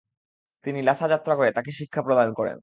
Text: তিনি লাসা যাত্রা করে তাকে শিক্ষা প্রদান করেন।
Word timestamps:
তিনি 0.65 0.79
লাসা 0.81 1.05
যাত্রা 1.07 1.33
করে 1.35 1.49
তাকে 1.51 1.71
শিক্ষা 1.71 2.01
প্রদান 2.01 2.29
করেন। 2.33 2.57